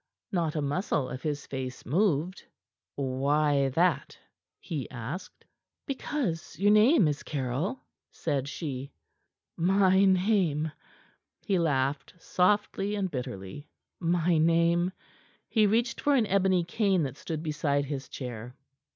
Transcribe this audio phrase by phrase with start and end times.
[0.31, 2.43] Not a muscle of his face moved.
[2.95, 4.17] "Why that?"
[4.59, 5.45] he asked.
[5.85, 8.91] "Because your name is Caryll," said she.
[9.57, 10.71] "My name?"
[11.45, 13.69] he laughed softly and bitterly.
[13.99, 14.91] "My name?"
[15.47, 18.55] He reached for an ebony cane that stood beside his chair.